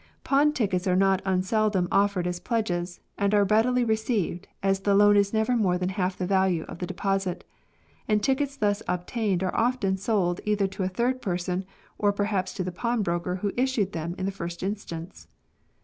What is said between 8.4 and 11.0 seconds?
thus obtained are often sold either to a